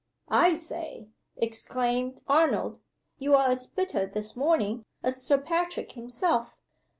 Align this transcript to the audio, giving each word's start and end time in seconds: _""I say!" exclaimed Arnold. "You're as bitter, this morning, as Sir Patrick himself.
_""I 0.35 0.55
say!" 0.55 1.09
exclaimed 1.37 2.23
Arnold. 2.27 2.79
"You're 3.19 3.37
as 3.47 3.67
bitter, 3.67 4.07
this 4.07 4.35
morning, 4.35 4.83
as 5.03 5.21
Sir 5.23 5.37
Patrick 5.37 5.91
himself. 5.91 6.57